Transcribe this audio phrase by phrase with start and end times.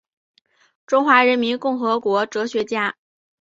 [0.87, 2.95] 中华人民共和国哲学家。